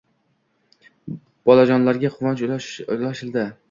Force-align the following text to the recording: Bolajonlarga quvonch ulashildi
Bolajonlarga 1.51 2.15
quvonch 2.19 2.45
ulashildi 2.53 3.51